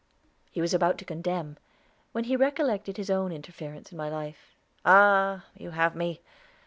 [0.49, 1.57] He was about to condemn,
[2.11, 4.55] when he recollected his own interference in my life.
[4.83, 5.45] "Ah!
[5.55, 6.21] you have me.